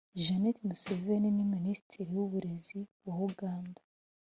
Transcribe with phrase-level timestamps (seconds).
[0.23, 3.79] Janet Museveni ni Minisitiri w’ uburezi wa Uganda